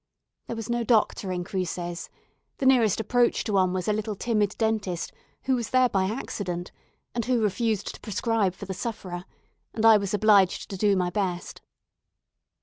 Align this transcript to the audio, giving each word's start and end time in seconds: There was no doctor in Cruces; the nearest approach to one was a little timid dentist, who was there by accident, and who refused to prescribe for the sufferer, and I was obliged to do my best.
There 0.47 0.55
was 0.55 0.67
no 0.67 0.83
doctor 0.83 1.31
in 1.31 1.43
Cruces; 1.43 2.09
the 2.57 2.65
nearest 2.65 2.99
approach 2.99 3.43
to 3.43 3.53
one 3.53 3.71
was 3.71 3.87
a 3.87 3.93
little 3.93 4.15
timid 4.15 4.55
dentist, 4.57 5.11
who 5.43 5.53
was 5.55 5.69
there 5.69 5.89
by 5.89 6.05
accident, 6.05 6.71
and 7.13 7.25
who 7.25 7.39
refused 7.43 7.93
to 7.93 8.01
prescribe 8.01 8.55
for 8.55 8.65
the 8.65 8.73
sufferer, 8.73 9.25
and 9.75 9.85
I 9.85 9.97
was 9.97 10.15
obliged 10.15 10.71
to 10.71 10.75
do 10.77 10.95
my 10.95 11.11
best. 11.11 11.61